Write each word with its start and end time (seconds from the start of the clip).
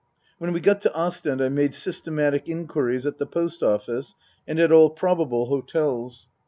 When 0.39 0.51
we 0.51 0.61
got 0.61 0.81
to 0.81 0.95
Ostend 0.95 1.43
I 1.43 1.49
made 1.49 1.75
systematic 1.75 2.49
inquiries 2.49 3.05
at 3.05 3.19
the 3.19 3.27
Post 3.27 3.61
Office 3.61 4.15
and 4.47 4.59
at 4.59 4.71
all 4.71 4.89
probable 4.89 5.45
hotels. 5.45 6.27